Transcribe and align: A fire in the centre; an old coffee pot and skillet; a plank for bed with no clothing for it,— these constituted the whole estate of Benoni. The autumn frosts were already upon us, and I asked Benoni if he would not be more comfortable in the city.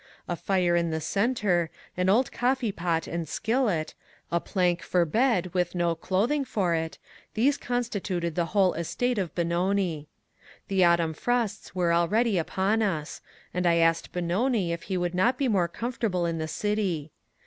A 0.27 0.35
fire 0.35 0.75
in 0.75 0.89
the 0.89 0.99
centre; 0.99 1.69
an 1.95 2.09
old 2.09 2.31
coffee 2.31 2.71
pot 2.71 3.05
and 3.05 3.29
skillet; 3.29 3.93
a 4.31 4.39
plank 4.39 4.81
for 4.81 5.05
bed 5.05 5.53
with 5.53 5.75
no 5.75 5.93
clothing 5.93 6.43
for 6.43 6.73
it,— 6.73 6.97
these 7.35 7.55
constituted 7.55 8.33
the 8.33 8.47
whole 8.57 8.73
estate 8.73 9.19
of 9.19 9.35
Benoni. 9.35 10.07
The 10.69 10.83
autumn 10.83 11.13
frosts 11.13 11.75
were 11.75 11.93
already 11.93 12.39
upon 12.39 12.81
us, 12.81 13.21
and 13.53 13.67
I 13.67 13.75
asked 13.75 14.11
Benoni 14.11 14.73
if 14.73 14.81
he 14.89 14.97
would 14.97 15.13
not 15.13 15.37
be 15.37 15.47
more 15.47 15.67
comfortable 15.67 16.25
in 16.25 16.39
the 16.39 16.47
city. 16.47 17.11